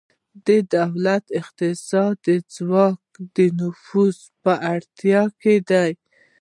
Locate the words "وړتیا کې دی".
4.67-5.91